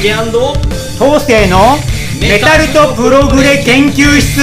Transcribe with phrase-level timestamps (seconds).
[0.00, 1.58] 竹東西の
[2.20, 4.40] メタルとプログレ研究室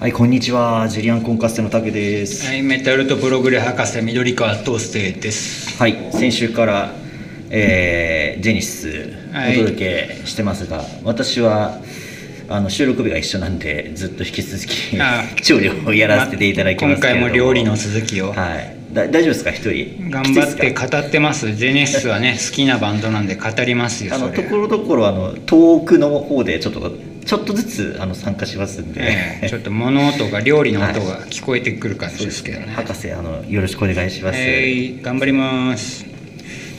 [0.00, 0.88] はい、こんにちは。
[0.88, 2.46] ジュリアンコンカステの竹です。
[2.46, 5.76] はい、メタルとプログレ博士緑川東生です。
[5.78, 6.94] はい、先週から、
[7.50, 8.88] えージェニス
[9.32, 11.80] はいお届けしてますが、私は
[12.50, 17.20] あの収録日が一緒なんでずっと引き続きあ調理をやらせていただきますけれど。
[17.20, 18.32] 今回も料理の続きを。
[18.32, 19.50] はい、だ大丈夫ですか？
[19.50, 20.10] 一人。
[20.10, 21.52] 頑張って語ってます。
[21.54, 24.14] ジェネシスはね好きなバンドなんで語りますよ。
[24.14, 26.90] あのところどころあの遠くの方でちょっと
[27.26, 29.48] ちょっとずつあの参加しますんで、ええ。
[29.50, 32.68] ちょっと物音が料理の音が聞こえてくる感じですけどね。
[32.68, 36.06] 博士あのよろしくお願いします、はい、頑張ります。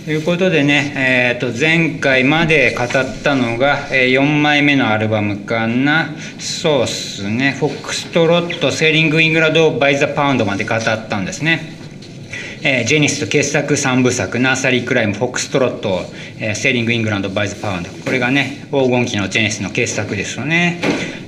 [0.09, 2.87] ということでね、えー、と前回まで語っ
[3.21, 11.73] たのが、え4枚目のアルバムかなそうっすね「Foxtrot」「Selling England by the Pound」まで語ったんですね。
[12.63, 20.79] えージェネシスの傑作3部作「Nursery Cryme」「フォックストロット」えー「Selling England by the Pound」これがね黄金期のジェネシスの傑作ですよね。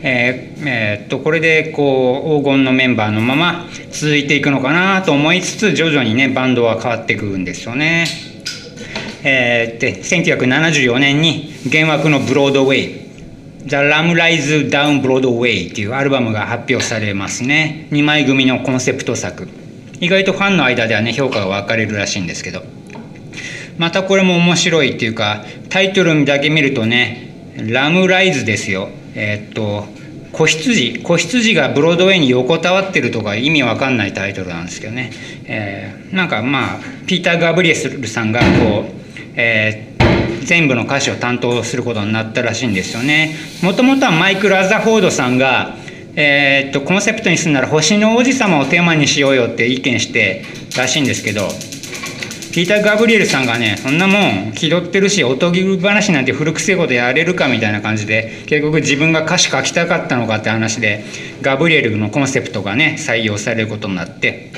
[0.01, 8.30] えーえーっとこれでこう黄金のメンバーのまま続いていくのかなと思いつつ徐々にねバンドは変わっていくんですよね。
[9.23, 13.01] えーで1974年に原枠の「ブロードウェイ」
[13.65, 17.87] 「The Lamb Lies Down Broadway」っていうアルバムが発表されますね。
[17.91, 19.47] 2枚組のコンセプト作。
[19.99, 22.63] 意外とファンの間ではね評価が分かれるらしいんですけど。
[23.77, 28.89] またこれも面白いっていうかタイトルだけ見るとね「ラムライズ」ですよ。
[29.15, 29.87] えーっと
[30.31, 30.99] 子羊。
[31.03, 35.11] 子羊がブロードウェイに横たわってるとか意味わかんないタイトルなんですけどね、
[35.45, 39.00] えーなんかまあピーター・ガブリエスルさんがこう、
[39.35, 39.91] えー
[40.43, 43.35] 全部の歌詞を担当することになったらしいんですよね。
[43.61, 45.77] もともとはマイクル・アザフォードさんが、
[46.15, 50.43] えーっとコンセプトにするなら星の王子様をテーマにしようよって意見して
[50.75, 51.47] らしいんですけど
[52.51, 61.05] ピーター・ガブリエルさんがねそんなもん気取ってるしおとぎ話なんて古くせえことやれるかみたいな感じで結局自分が歌詞書きたかったのかって話で
[61.41, 64.51] ガブリエルのコンセプトがね採用されることになって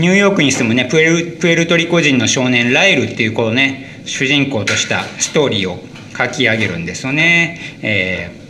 [0.00, 5.78] ニューヨークに住むねプエルトリコ人の少年ライルっていう子をね主人公としたストーリーを
[6.16, 7.58] 書き上げるんですよね。
[7.82, 8.40] えー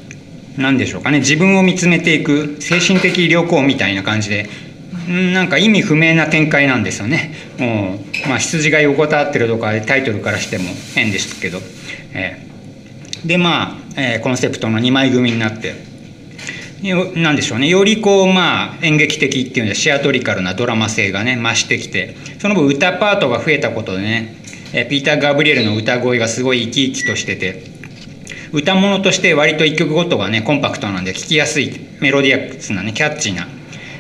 [0.59, 4.51] 何でしょうかね自分を見つめていく精神的旅行みたいな感じで
[5.09, 7.33] うんなんか意味不明な展開なんですよね。
[7.59, 11.61] もうまあ、羊が横たわってるとかタイトルからしても変ですけど、
[12.13, 15.75] えーでまあ、えーコンセプトの2枚組になって
[16.83, 17.69] なんでしょうね。
[17.69, 24.37] よりこうまあ演劇的っていうのでシアトリカルなドラマ性がね増してきてその分歌パートが増えたことでね、
[24.73, 27.63] えピーター・ガブリエルの歌声がすごい生き生きとしてて
[28.53, 31.71] 歌物として割と一曲ごとがねコンパクトなんで聴きやすい
[32.01, 33.47] メロディアクスなねキャッチーな、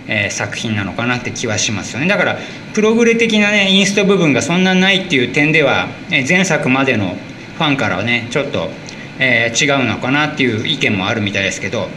[0.08, 2.08] えー作品なのかなって気はしますよね。
[2.08, 2.38] だから
[2.72, 7.14] プログレ的なねインスト部分がそんなないっていう点では、え前作までの
[7.58, 8.70] ファンからはねちょっと、
[9.18, 11.88] えー違うのかなっていう意見もあるみたいですけど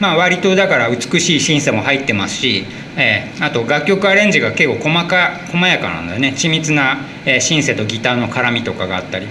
[0.00, 2.64] まあ割とだから美しい審査も入ってますし、
[2.96, 6.34] えーあと楽曲アレンジが結構細か細やかなんだよね。
[6.36, 9.26] 緻密な、えーシンセとギターの絡みとかがあったり。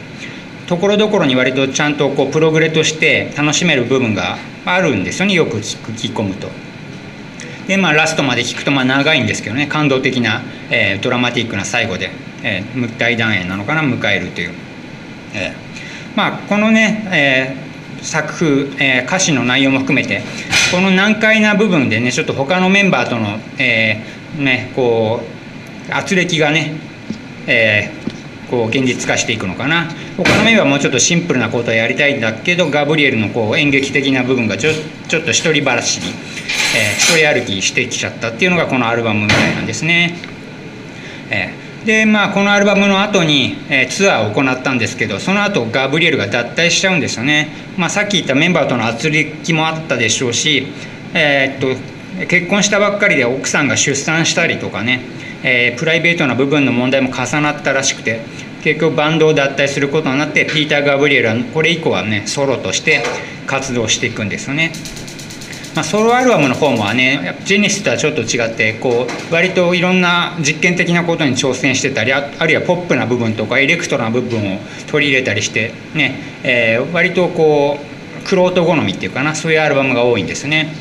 [0.68, 5.34] ところどころに割とちゃんとこうプログレとして楽しめる部分があるんですよね。
[5.34, 6.48] よく聞く聞き込むと。
[7.68, 9.68] でまあラストまで聞くとまあ長いんですけどね。
[9.68, 12.10] 感動的な、えードラマティックな最後で、
[12.44, 13.82] えー大団円なのかな。
[13.82, 14.52] 迎えるという。
[15.34, 15.72] えー
[16.16, 17.71] まあこのね、えー
[18.02, 20.22] 作風、えー歌詞の内容も含めて
[20.72, 25.22] この難解な部分でねちょっと他のメンバーとの、えーねこ
[25.90, 26.80] う圧力がね、
[27.48, 28.02] えー
[28.52, 34.72] こう現実化していくのかな他のメンバーはもうちょっとシンプルなことをやりたいんだけどガブリエルのこう演劇的な部分がちょ
[35.08, 36.08] ちょっと一人話に、
[36.76, 40.18] えー一人歩きしてきちゃったっていうのがこのアルバムみたいなんですね。
[41.30, 50.68] えーでまあこのアルバムの後に、えーツアーを行ったんですけどその後ガブリエルが脱退しちゃうんですよね、まあ、さっき言ったメンバーとの圧力もあったでしょうし、
[51.14, 51.92] えーっと
[52.28, 55.02] 結婚したばっかりで奥さんが出産したりとかね、
[55.44, 58.22] えープライベートな部分の問題も重なったらしくて
[58.64, 63.04] 結局バンドを脱退することになってピーター・ガブリエルはこれ以降はねソロとして
[63.48, 64.72] 活動していくんですよね。
[65.76, 77.92] まあ、ソロアルバムの方もねジェネシスとはちょっと違ってこう割といろんな実験的なことに挑戦してたりあるいはポップな部分とかエレクトロな部分を取り入れたりしてね、えー割とこう
[78.28, 80.74] クロート好みっていうかなそういうアルバムが多いんですね。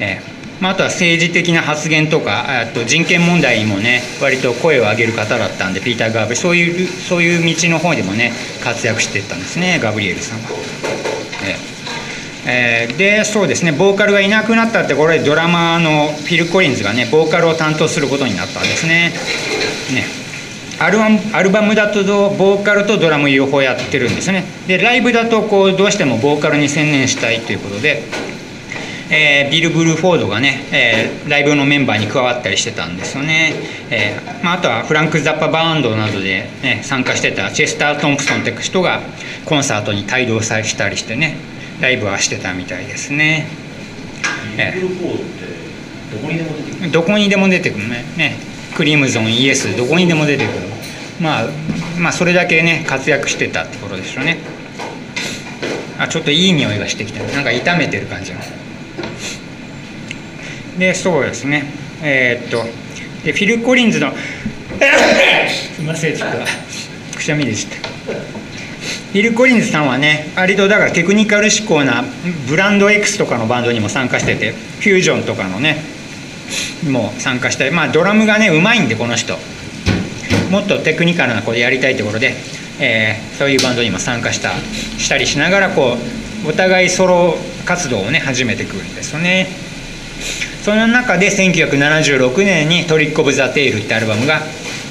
[0.00, 8.32] えーまあ、あとは政治的な発言とかあと人権問題にもね割と声を上げる方だったんでピーター・ガーブリそういうそういう道の方でもね
[8.62, 10.83] 活躍していったんですねガブリエルさんは。
[12.46, 19.12] えー、でそうですねボーカルがいなくなったってこれドラマーのフィル・コリンズがねボーカルを担当することになったんですね。
[19.92, 20.24] ね。
[20.78, 24.44] アルバムアルバムだとボーカルとドラム両方やってるんですね。
[24.66, 28.02] でライブだとこうどうしてもボーカルに専念したいということで、
[29.10, 33.52] えー、ビル・ブルーフォードがね、えー、ライブのメンバーに加わったりしてたんですよね、
[33.90, 39.00] えーまあ、あとはフランク・ザッパ・バンドなどで、ね、参加してたチェスター・トンプソンって人が
[39.44, 41.53] コンサートに帯同したりしてね。
[41.80, 43.46] ライブはしてたみたいですね。
[44.74, 45.44] ビル・ブルーフォードって
[46.12, 46.90] どこにでも出てくる？
[46.92, 47.88] どこにでも出てくる。
[47.88, 48.04] ね。
[48.16, 48.36] ね。
[48.76, 50.58] クリムゾンイエスどこにでも出てくる、
[51.20, 51.48] まあ、
[51.98, 54.38] まあそれだけね活躍してたってことでしょうね。
[55.98, 57.22] あちょっといい匂いがしてきた。
[57.22, 58.40] なんか炒めてる感じの
[60.78, 61.64] でそうですね。
[62.02, 62.64] えー、っと
[63.24, 64.12] でフィル・コリンズの
[65.76, 66.36] すいませんちょっと
[67.16, 67.83] くしゃみでした
[69.14, 72.02] フィル・コリンズさんはね割とだからテクニカル志向な
[72.48, 75.84] ブランド X とかのバンドにも参加しててフュージョンとかのね
[76.90, 79.36] もう参加したりまあドラムがねうまいんでこの人。
[80.50, 82.34] もっとテクニカルなことやりたいところで、
[82.80, 84.50] えー、そういうバンドにも参加した
[84.98, 85.96] したりしながらこ
[86.44, 89.46] うお互いソロ活動をね始めてくるんですよね。
[90.62, 94.42] その中で1976年に「トリック・オブ・ザ・テイル」ってアルバムが、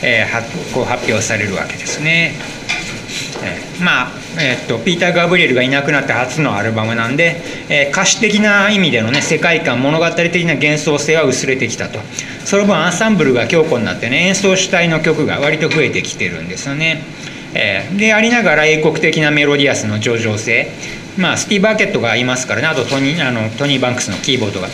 [0.02, 2.36] えー、こう発表されるわけですね、
[3.82, 12.00] まあえー、っとピーター・ガブリエルがいなくなって初のアルバムなんで、えー、歌詞的な意味でのね世界観物語的な幻想性は薄れてきたと。
[12.46, 17.02] その分アンサンブルが強固になってね演奏主体の曲が割と増えてきてるんですよね、
[17.54, 20.70] えー、でありながら英国的なメロディアスの上々性。
[21.18, 22.68] まあスティー・バーケットがいますからね。
[22.68, 24.68] あとトニあのトニー・バンクスのキーボードが。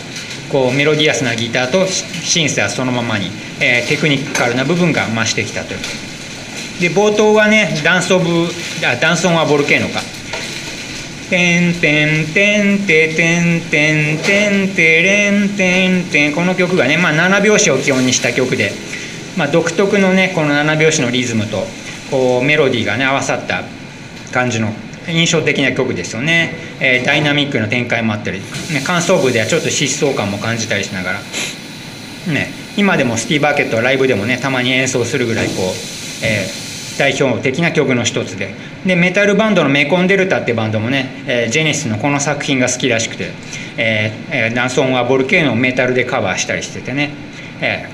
[0.49, 3.29] こうメロディアスなギターとシンセはそのままに、
[3.59, 5.75] えテクニカルな部分が増してきたと。
[5.75, 5.79] いう
[6.79, 8.25] で冒頭はねダンスオブ
[8.85, 9.99] あダンソンはボルケーノか。
[11.29, 16.33] てんてんてんててんてんてんてれんてんてん。
[16.33, 18.71] この曲がね、まあ、7拍子を基本にした曲で、
[19.37, 21.65] まあ、独特のねこの7拍子のリズムと
[22.09, 23.63] こうメロディーがね合わさった
[24.33, 24.71] 感じの
[25.07, 28.45] 印象的な曲ですよね、えー、ダイナミックな展開もあったり、ね、
[28.85, 31.19] 感想部ではちょっと疾走感も感じたりしながら、
[32.33, 35.55] ね、今でもスティー・バーケットはライブでもねたまに演奏するぐらいこう、
[36.25, 36.68] えー
[36.99, 38.53] 代表的な曲の一つで。
[38.85, 43.31] でメタルバンドのメコンデルタってバンドもね、えー、ジェネシスのこの作品が好きらしくて、
[43.77, 47.11] えー、ダンソンはボルケーノをメタルでカバーしたりしててね、
[47.61, 47.87] え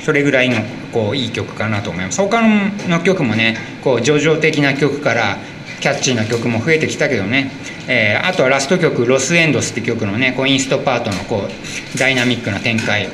[0.00, 0.56] ー、それぐらいの
[0.92, 2.20] こういい曲かなと思います。
[2.20, 5.38] 他の曲もねこう叙情的な曲から
[5.80, 7.52] キャッチーな曲も増えてきたけどね、
[7.86, 13.08] えー、あとはラスト曲「ロスエンドス」って曲のねこうインストパートのこうダイナミックな展開。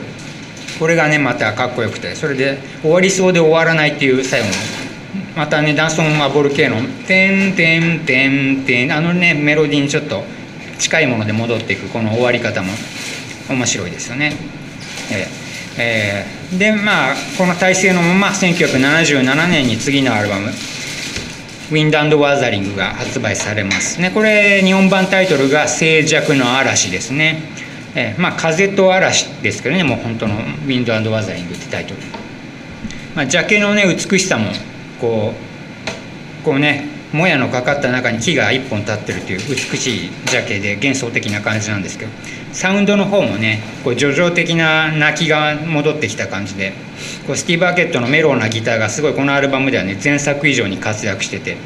[0.79, 4.53] これがねまたかっこよくてそれで終わりそうで終わらないっていう最後の
[5.37, 6.77] またねダンソン・マボルケーノ
[7.07, 10.25] 「てんてんてんてん」あのねメロディーにちょっと
[10.79, 12.73] 近いもので戻っていくこの終わり方も。
[13.49, 14.33] 面白いですよね。
[15.11, 15.45] えー
[15.77, 20.49] えー、でまあこの体制のまま1977年に次のアルバム
[21.71, 24.11] 「ウィンド・アンド・ワザリング」が発売されますね。
[24.11, 27.43] これ日本版タイトルが「静寂の嵐」ですね、
[27.95, 31.97] えー、まあ風と嵐ですけどねもう本当の「ウィンド・アンド・ワザリング」ってタイトル、
[33.17, 34.53] まあ、ジャケのね美しさも
[35.05, 35.35] こ
[36.43, 42.11] うこうねもやのかかった中に木が1本立ってるという美しいジャケで幻想的な感じなんですけど
[42.53, 46.73] サウンドの方もねこう叙情的な泣きが戻ってきた感じで
[47.27, 51.57] こうスティーブ・アケットのメローなギターがすごいこのアルバムではね前作以上に活躍してて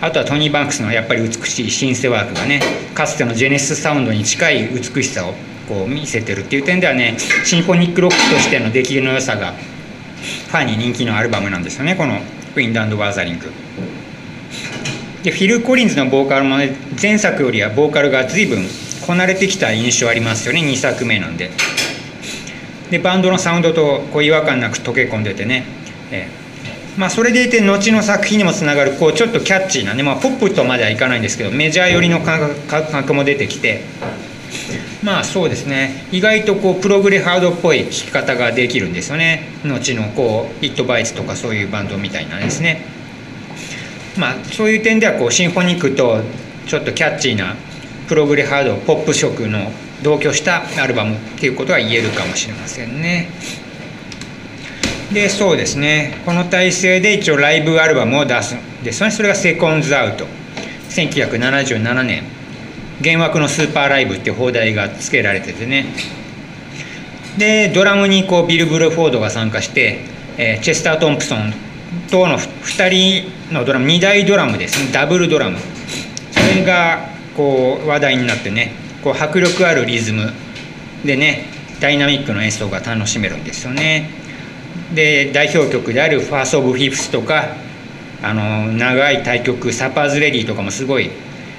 [0.00, 2.60] あとはトニー・バンクスのやっぱり美しいシンセワークがね
[2.94, 5.34] かつてのジェネシスサウンドに近い美しさを
[5.68, 12.18] こう見せてるっていう点ではねシンフォニックロックとしての出来の良さがファンに人気のアルバムなんですよねこの
[12.56, 13.46] ウィンドワーザリング
[15.22, 18.64] でフィル・コリンズのボーカルもね前作よりはボーカルが随分
[19.06, 20.60] こなれてきた印象ありますよね。
[20.60, 21.50] 2作目なんで。
[22.90, 25.64] でバンドのサウンドとこう違和感なく溶け込んでてね、
[26.10, 33.82] えー、まあ、それでいて後の作品にもつながるこうちょっとキャッチーなね、まあ、ポップとまではいかないんですけどメジャー寄りの感覚も出てきて。
[35.02, 36.06] まあそうですね。
[36.12, 39.48] 意外とこうプログレハードっぽい聴き方ができるんですよね。
[39.64, 42.82] 後のこうヒットバイツとかそういうバンドみたいなんですね。
[44.18, 46.20] まあそういう点ではこうシンフォニックと
[46.66, 47.56] ちょっとキャッチーな
[48.08, 53.30] プログレハードポップ色の同居したアルバムっていうことは言えるかもしれませんね。
[55.12, 56.18] でそうですね。
[56.26, 59.10] この体制で一応ライブアルバムを出すんですね。
[59.10, 60.26] それがセコンズアウト。
[60.90, 62.39] 1977年。
[63.00, 65.86] 幻惑のスーパーライブって放題が付けられててね。
[67.38, 70.00] でドラムにこうビル・ブルフォードが参加して、
[70.36, 71.54] えー、チェスター・トンプソン
[72.10, 74.92] との2人のドラム2大ドラムですね。
[74.92, 75.58] ダブルドラム。
[76.32, 80.32] それがこう話題になってねこう迫力あるリズム。
[81.04, 81.46] でね
[81.80, 84.10] ダイナミックな演奏が楽しめるんですよね。
[84.94, 87.56] で代表曲である「ファースト・オブ・フィフス」とか
[88.22, 91.10] あの長い対曲「サパーズ・レディ」とかもすごい、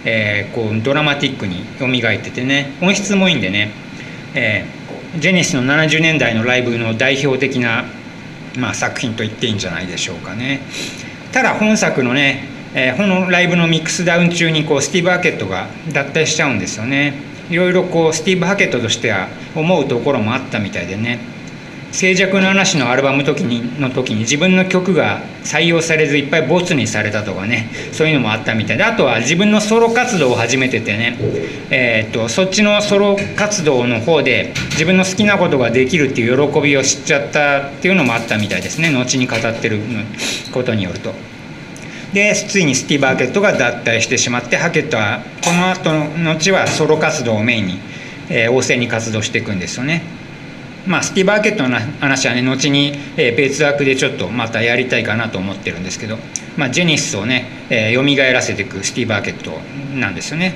[0.06, 3.72] えー、こうドラマティックに蘇っててね音質もいいんでね、
[4.34, 7.86] えー、ジェネシスの70年代のライブの代表的な、
[8.58, 10.62] まあ、作品と言っていいんじゃないでしょうかね。
[11.32, 17.14] ただ本作のね、えー、このライブのミックスダウン中にこうスティーブ・ハケットが脱退しちゃうんですよね。
[17.50, 21.20] いろいろこうスティーブ・ハケットとしては思うところもあったみたいでね。
[21.92, 31.18] 静寂の話のアルバム時にの時に自分の曲が採用されずいっぱいボツにされたとかねそういうのもあったみたいであとは自分のソロ活動を始めててね、
[31.70, 39.80] えー、っとそっちのソロ活動の方で自分の好きなことができるっていう喜びを知っちゃったっていうのもあったみたいですね後に語ってる
[40.54, 41.14] ことによると。
[42.14, 47.80] でついにスティーブ・ハケットが脱退してしまってハケットはこの後の後はソロ活動をメインに、
[48.30, 50.21] えー、旺盛に活動していくんですよね。
[50.88, 56.18] まあ、スティーブ・アーケットの話はね後に、え、別枠でちょっとまたやりたいかなと思ってるんですけど、
[56.58, 59.60] まあ、ジェニスをね、えー、蘇らせていくスティーブ・アーケット
[59.96, 60.56] なんですよね。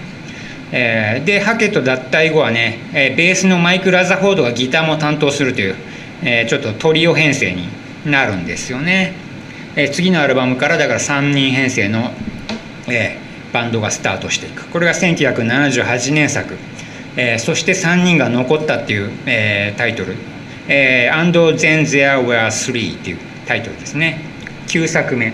[0.71, 5.75] えー、でハケット脱退後はね、え、ベースのマイク・ラザフォードがギターも担当するという、
[6.23, 7.67] えー、ちょっとトリオ編成に
[8.05, 9.13] なるんですよね。
[9.75, 12.11] えー、次のアルバムからだから3人編成の、
[12.87, 16.55] えー、バンドがスタートしていくこれが1978年作
[17.17, 20.15] えー、そして3人が残ったっていう、えー、タイトル
[20.67, 24.21] 「えー、And Then There Were Three」っていうタイトルですね。
[24.67, 25.33] 9作目。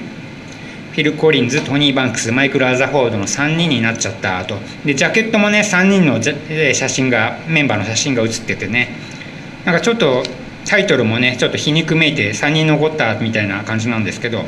[0.91, 4.57] フィル・コリンズトニー・バンクス、マイク・ラザフォードの3人になっちゃった後。
[4.85, 6.21] でジャケットもね3人の
[6.73, 8.89] 写真がメンバーの写真が写っててね。
[9.65, 10.23] なんかちょっと
[10.65, 14.43] タイトルもねちょっと皮肉めいて3人残ったみたいな感じなんですけど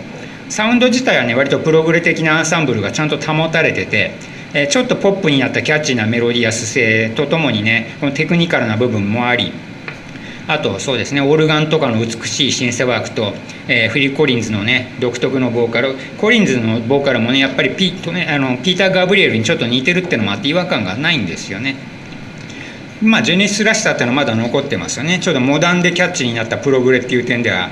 [0.50, 4.12] サウンド自体はね割とプログレ的なアンサンブルがちゃんと保たれてて
[4.54, 9.52] えちょっとポップになったキャッチーなメロディアス性とともにねこのテクニカルな部分もあり
[10.48, 13.34] あとそうですねオルガンとかの美しいシンセワークと、
[13.68, 21.76] えー、フィリー・コリンズのね独特のボーカルコリンズのボーカルもねやっぱりピ,、とね、あのピーター・ガブリエルにちょっと似てるってのもあって違和感がないんですよね。
[23.02, 27.70] まあジェネシスらしさっていうのはまだ残ってますよねちょっとモダンでキャッチになったプログレっていう点では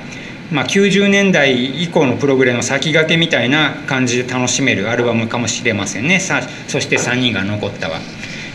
[0.51, 6.20] まあ、90年代以降のプログレの先駆けみたいな感じで楽しめるアルバムかもしれませんね。
[6.20, 8.00] さそして3人が残ったわ。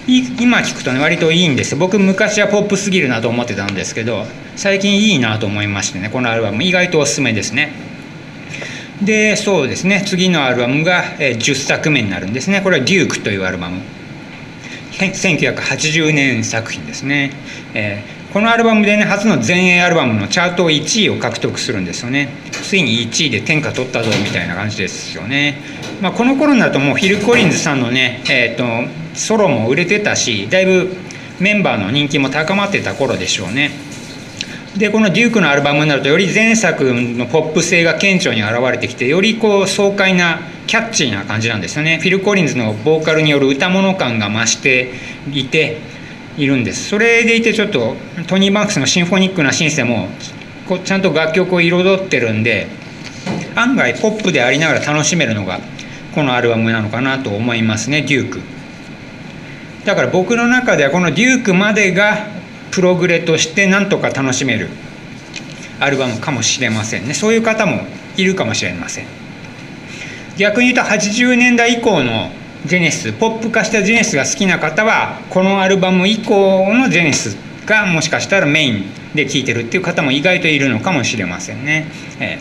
[0.07, 1.75] 今聞くとね割といいんです。
[1.75, 4.25] 僕昔はポップすぎるなと思ってたんですけど
[4.57, 6.63] 最近いいなと思いましてねこのアルバム。
[6.63, 7.73] 意外とおすすめですね。
[9.03, 10.05] でそうですね。
[10.07, 12.61] 次のアルバムが10作目になるんですね。
[12.61, 13.81] これは「デューク」というアルバム。
[14.93, 17.31] 1980年作品ですね、
[17.73, 22.29] えーこのアルバムでね初の全英アルバムのチャート1位を獲得するんですよね。
[22.53, 25.59] ついに1位で天下取ったぞみたいな感じですよね、
[26.03, 30.95] まあ、この頃になるともうヒル・コリンズさんのね、えーと、ソロも売れてたしだいぶ
[31.41, 33.71] メンバーの人気も高まってた頃でしょうね。
[34.77, 42.01] でこのデュークのアルバムになるとより前作のポップ性が顕著に現れてきてよりこう爽快なキャッチーな感じなんですよね。
[42.03, 44.93] フィル・コリンズのボーカルによる歌物感が増して
[45.33, 45.96] いて
[46.37, 46.89] いるんです。
[46.89, 50.09] それでいてちょっとトニー・バンクスのシンフォニックなシンセも
[50.69, 52.67] こちゃんと楽曲を彩ってるんで
[53.55, 55.61] 案外ポップでありながら楽しめるのが
[56.15, 58.41] このアルバムなのかなと思いますねデューク。
[59.85, 62.27] だから僕の中ではこのデュークまでが
[62.73, 64.69] プログレとしてなんとか楽しめる
[65.79, 67.15] アルバムかもしれませんね。
[67.15, 69.07] そういう方もいるかもしれません。
[70.37, 72.31] 逆に言うと80年代以降の
[72.67, 81.87] ジェネシスポップ化したジェネシスが好きな方はこのアルバム以降のジェネシスがもしかしたらメインで聴いてるっていう方も意外といるのかもしれませんね。
[82.21, 82.39] え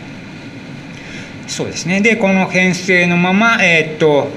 [1.46, 4.28] ー、そうですねでこの編成のまま、えー、っと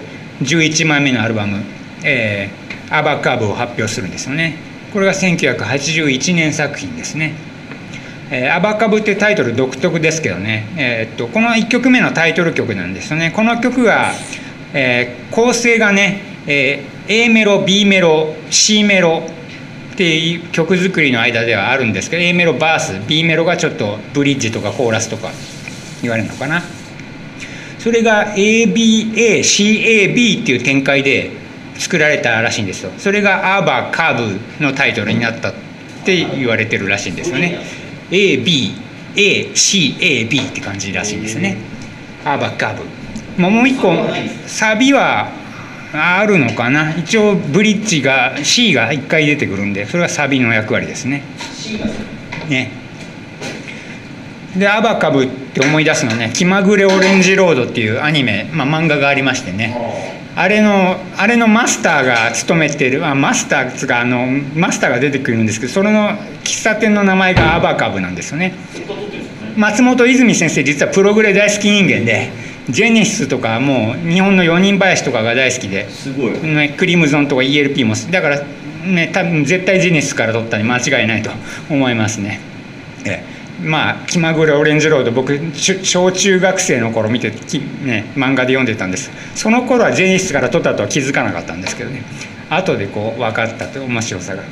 [0.43, 1.63] 11枚目のアルバム
[2.03, 4.57] 「えー、アバカーブ」を発表するんですよね。
[4.93, 7.33] これが1981年作品ですね。
[8.31, 14.13] えー、アバカブってタイトル独特ですけどね、えー、っとこの1曲目のタイトル曲なんですよねこの曲が
[14.73, 19.23] えー、構成がね、えー、A メロ B メロ C メロ
[19.93, 25.31] っていう曲作りの間ではあるんですけど A メロバース B メロがちょっとブリッジとかコーラスとか
[26.01, 26.61] 言われるのかな。
[27.79, 28.73] それが ABACAB
[30.43, 31.31] っていう展開で
[31.75, 32.91] 作られたらしいんですよ。
[32.97, 35.53] それがアーバーカーブのタイトルになったっ
[36.05, 37.59] て言われてるらしいんですよね。
[38.11, 38.75] ABACAB
[40.49, 41.57] って感じらしいんですね。
[42.25, 42.98] アーバーカーブ。
[43.39, 43.93] もう一個
[44.47, 45.31] サビは
[45.93, 46.95] あるのかな？
[46.95, 51.23] 一応ブリッジが C が1回出てくるんでそれはサビの役割ですね。
[52.49, 52.71] ね。
[54.55, 59.75] でアバカブって思い出すのね「気まぐれオレンジロード」っていうアニメ、まあ、漫画がありましてね。
[60.35, 66.11] ああれのあれのマスターが勤めてるあマスターつかあのマスターが出てくるんですけどそれの
[66.43, 68.53] 喫茶店の名前がアバカブなんですよね
[69.59, 72.31] 松本泉先生実はプログレ大好き人間で
[72.69, 76.41] ジェネシスとかもう日本の四人林とかが大好きですごい。
[76.41, 78.41] ね、クリムゾンとか ELP もだから
[78.85, 81.31] ね多分絶対ジェネシスから取ったに間違いないと
[81.69, 82.39] 思いますね。
[83.05, 83.21] え
[83.61, 83.67] え。
[83.67, 89.11] まあ気まぐれオレンジロード僕小中学生の頃見てね漫画で読んでたんです。
[89.35, 92.03] その頃はジェネシスから取ったとは気づかなかったんですけどね。
[92.49, 94.43] 後でこう分かったという面白さが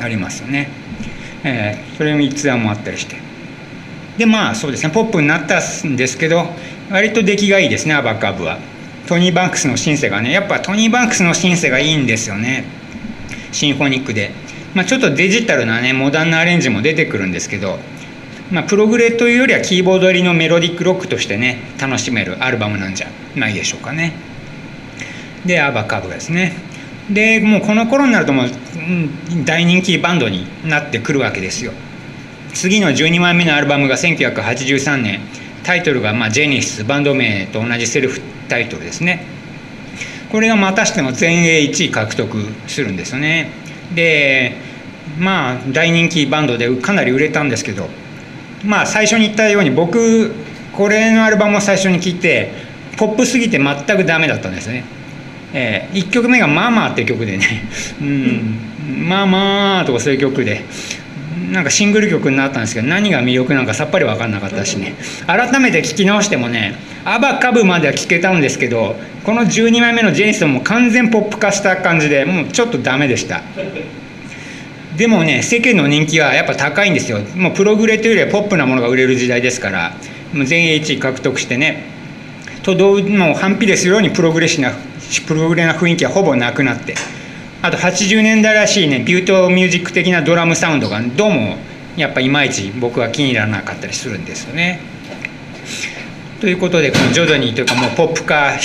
[0.00, 0.70] ありますよね、
[1.44, 1.96] ええ。
[1.98, 3.16] それも逸話もあったりして
[4.18, 6.46] でまあそうですねポップになったんですけど
[6.90, 8.58] 割と出来がいいですねアバカブは。
[9.06, 12.64] トニー・バンクスのシンセがねやっぱトニー・バンクスのシンセがいいんですよね。
[13.50, 14.30] シンフォニックで、
[14.74, 17.78] まあ、ちょっとデジタルなねモダンなアレンジも出てくるんですけど、
[18.52, 24.12] まあ、プログレというよりはキーボード入りのメロディックロックとしてね楽しめるアルバムなんじゃないでしょうかね。
[25.44, 26.54] でアバカブですね。
[27.10, 28.46] でもうこの頃になるともう、
[29.44, 31.72] 大人気バンドになってくるわけですよ。
[32.54, 35.20] 次の12枚目のアルバムが1983年。
[35.62, 39.24] タイトルがまあジェニスバンド名と同じセルフタイトルですね。
[40.30, 43.50] これがまたしても全英1位獲得するんですよね。
[43.94, 44.56] で
[45.18, 47.88] まあ大人気バンドでかなり売れたんですけど
[48.64, 50.32] まあ最初に言ったように僕
[50.72, 52.52] これのアルバムを最初に聴いて
[52.96, 54.84] ポップすぎて全くダメだったんですね、
[55.52, 57.64] えー、1曲目が「ママ」っていう曲でね
[58.00, 60.64] 「うん、ママ」とかそういう曲で
[61.50, 64.94] なんかシングル曲になったんですけど何が魅力なんかさっぱり分かんなかったしね。
[65.26, 73.42] 改めて聴き直してもね「アバカブ」までは聴けたんですけどこの12枚目の「ジェニス」も完全ポップ化した感じでもうちょっとダメでした。
[74.96, 77.20] でもね世間の人気はやっぱ高いんですよ。
[77.34, 79.94] もうプログレというよりはポップなものが売れる時代ですから
[80.32, 81.84] もう全英1位獲得してね。
[82.62, 84.72] と同もう反比例するようにプログレシな
[85.26, 86.94] プログレな雰囲気はほぼなくなって。
[87.62, 91.56] あと80年代らしいねビュートミュージック的なドラムサウンドがどうも
[91.96, 94.80] やっぱいまいち僕は気に入らなかったりするんですよね。
[96.40, 98.56] ということでこの徐々にというかもうポップ化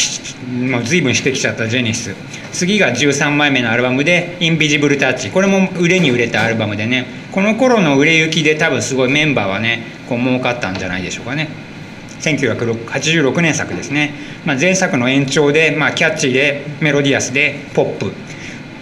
[0.70, 2.16] もう随分してきちゃったジェニス。
[2.54, 7.06] 次が13枚目のアルバムで「インビジブルタッチ」これも売れに売れたアルバムでね。
[7.34, 11.50] この頃の売れ行きで多分すごいメンバーはねこう儲かったんじゃないでしょうかね。
[12.22, 14.14] 1986年作ですね、
[14.46, 18.14] まあ、前作の延長で、まあ、キャッチーでメロディアスでポップ。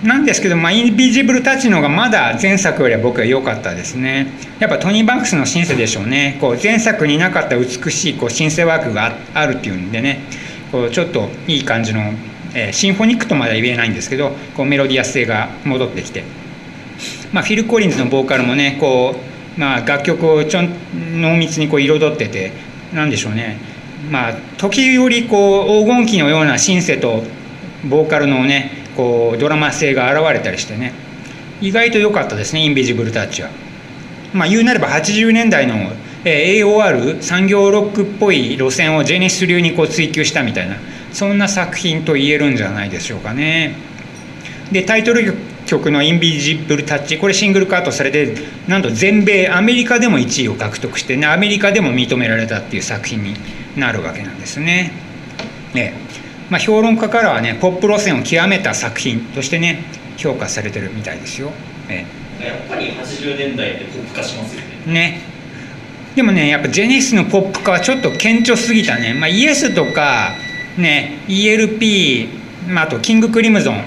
[0.04, 4.28] なんですけど、まあ、 Invisible Touch の方がまだ前作よりは僕は良かったですね。
[4.60, 6.38] やっぱトニー・バンクスのシンセでしょうね。
[6.42, 10.20] こう前作になかった美しいこうシンセワークがあるっていうんでね、
[10.72, 12.02] こうちょっといい感じの、
[12.54, 16.24] えー、シンフォニックとまでは言えないんですけど、こうメロディアス性が戻ってきて。
[17.32, 19.16] まあ、フィル・コリンズのボーカルもね、こ
[19.58, 20.70] う、まあ、楽曲をちょん
[21.22, 22.52] 濃密にこう彩ってて、
[22.94, 23.58] なんでしょうね。
[24.12, 27.24] まあ、時折こう黄金期のようなシンセと
[27.86, 30.94] ボーカルのねこうドラマ性が現れたりしてね
[31.62, 33.50] 意外と良かったですねインビジブルタッチは。
[34.34, 35.76] まあ言うなれば80年代の
[36.26, 40.78] AOR 産業ロックっぽい路線をジェネシス流にこう追求したみたいな
[41.12, 43.76] そんな作品と言えるんじゃないでしょうかね。
[44.72, 48.36] でタイトル曲の「インビジブルタッチ」これシングルカットされて
[48.68, 53.36] なんと全米アメリカでも1位を獲得してねアメリカでも認められたっていう作品に
[53.78, 54.92] なるわけなんですね。
[55.74, 55.94] ね
[56.54, 59.86] まあ、評論家からはねポップ路線を極めた作品としてね
[60.18, 61.50] 評価されてるみたいですよ。
[61.90, 62.06] え
[62.40, 64.94] え、やっぱり80年代ってポップ化しますよね。
[64.94, 65.22] ね。
[66.16, 70.36] でもねやっぱジェネシスのポップ化はちょっと顕著すぎたね、まあ、イエスとか、
[70.78, 72.28] ね、ELP、
[72.68, 73.84] まあ、あとキング・クリムゾン。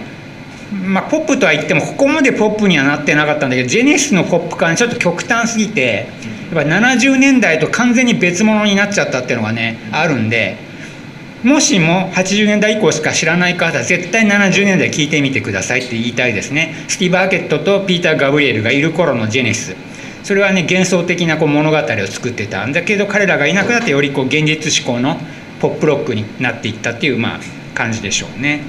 [0.72, 6.08] まあ、ポップとは言ってもここまでポップにはなってなかったんだけどジェネシスのポップ化はちょっと極端すぎて
[6.52, 10.65] やっぱ70年代と完全に別物になっちゃったっていうのがねあるんで
[11.44, 19.76] もしも80年代以降しか知らない方は絶対70年代聞いてみてくださいって言いたいですねスティーブ・アーケットとピーター・ガブリエルがいる頃のジェネシス
[20.24, 25.18] それはね幻想的なこう物語を作ってたんだけど彼らがいなくなってよりこう現実志向の
[25.60, 27.40] ポップロックになっていったっていうまあ
[27.74, 28.62] 感じでしょうね。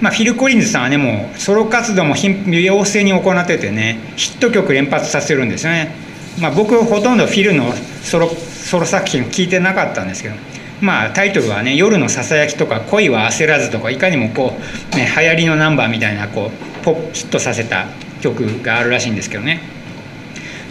[0.00, 5.92] まあ、フィル・コリンズさんはねもうソロ活動も要請に行っててねヒット曲連発させるんですよね。
[6.40, 10.36] まあ、僕ほとんどフィルのソロソロ作品を聞いてなかったんですけど
[10.80, 14.58] まあタイトルはね「夜のささやき」とか「恋は焦らず」とかいかにもこ
[14.92, 17.86] う、ね、流行りのナンバーみたいなこうポッヒットさせた
[18.20, 19.60] 曲があるらしいんですけどね。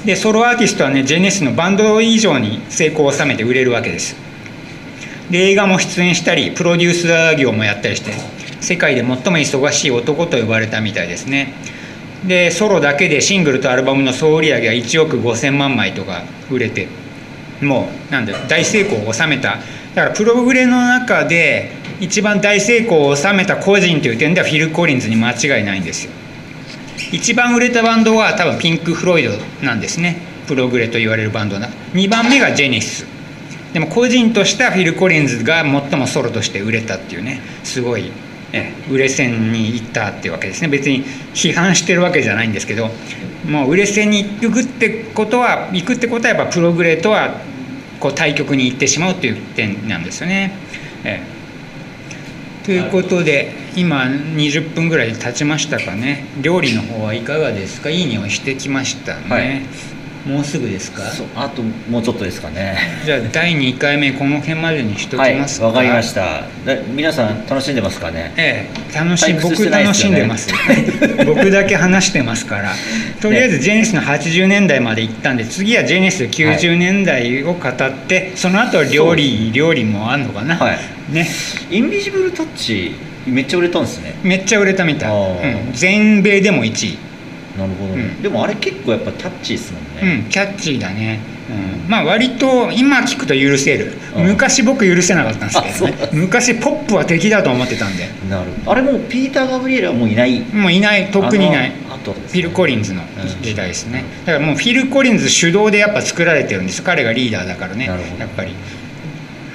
[0.05, 4.15] でソロアーティストはねジェネシスのバンド以上に成功を収めて売れるわけです。
[5.29, 8.13] で映画も出演したりプロデューサー業もやったりして
[8.61, 11.53] 世界で最も忙しい男と呼ばれたみたいですね。
[12.25, 16.87] でソロだけでシングルとアルバムの総売り上げは1億5000万枚とか売れて
[17.61, 19.59] もうなんで大成功を収めた
[19.97, 26.11] だからプログレの中で一番大成功を収めた個人という点ではフィル・コリンズに間違いないんですよ。
[27.11, 29.31] 一番売れたバンドは多分ピンク・フロイド
[29.63, 30.17] なんですね。
[30.47, 31.69] プログレと言われるバンドな。
[31.93, 33.07] 2番目がジェネシス。
[33.73, 37.41] でも個人としてはフィル・コリンズが最もソロとして売れたっていうね。
[37.63, 38.11] すごい
[38.53, 40.67] え売れ線に行ったっていうわけですね。
[40.67, 42.91] 別に批判してるわけじゃないんですけど
[43.49, 47.56] もう売れ線に行くってことは行くってことはやっぱプログレとは
[47.99, 50.51] こう対極に行ってしまうという点なんですよね。
[51.03, 51.21] え
[52.63, 56.25] ということで今20分ぐらい経ちましたかね。
[56.41, 57.89] 料理の方はいかがですか？
[57.89, 59.61] いい匂いしてきましたね、はい。
[60.27, 61.03] もうすぐですか？
[61.03, 62.77] そうあともうちょっとですかね。
[63.05, 65.67] じゃあ第2回目この辺までにしとはいきますか。
[65.67, 66.43] わかりました。
[66.65, 68.33] で皆さん楽しんでますかね？
[68.35, 70.49] ええ、楽しい退屈し僕楽しんでます。
[71.25, 72.73] 僕だけ話してますから。
[73.21, 80.79] とりあえずジェネシスの80年代まで行ったんで次はジェネシス90年代を語って、その後は料理料理もあんのかな、はい。
[81.13, 81.27] ね。
[81.71, 82.91] インビジブルタッチ
[83.25, 84.13] めっちゃ売れたんですね。
[84.23, 86.97] めっちゃ売れたみたい、あうーん、全米でも1位、
[87.57, 88.21] なるほどね、うん。
[88.21, 93.93] でもあれ結構やっぱキャッチーですもんうね、ん、キャッチーだね、うん、まあ割と今聞くと許せる。
[94.15, 94.27] うん。
[94.27, 96.09] 昔僕許せなかったんですけどね。
[96.13, 98.07] 昔ポップは敵だと思ってたんで。
[98.29, 100.41] なるあれもうピーター・ガブリエルはもういない？
[100.41, 101.09] もういない。
[101.11, 101.71] とっくにいない。
[101.87, 102.27] あの後ですね。
[102.29, 103.01] フィル・コリンズの
[103.41, 106.83] 時代ですね、だからもうフィル・コリンズ主導でやっぱ作られてるんです。
[106.83, 107.87] 彼がリーダーだからね。
[107.87, 108.19] なるほど。
[108.19, 108.51] やっぱり。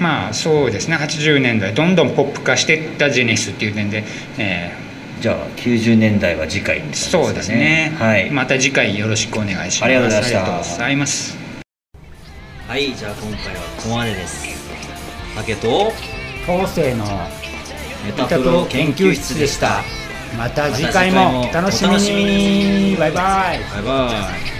[0.00, 0.96] まあそうですね。
[0.96, 4.02] 80年代どんどんポップ化していったジェネシスっていう点で、
[4.38, 4.72] え
[5.22, 9.84] じゃあ90年代は次回ってー感じそうですね、はい、また次回よろしくお願いします。
[9.84, 10.38] ありがとうございました。
[10.38, 11.38] ありがとうございます。
[12.66, 14.48] はいじゃあ今回はここまでです。
[15.36, 15.92] 竹と
[16.44, 17.04] 後世の
[18.04, 19.84] メタプロ研究室でした。
[20.36, 22.96] また次回もお楽しみに。
[22.96, 23.60] バイバイ。
[23.74, 24.51] バイバイ